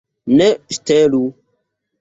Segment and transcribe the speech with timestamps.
[0.39, 0.47] Ne
[0.77, 1.23] ŝtelu.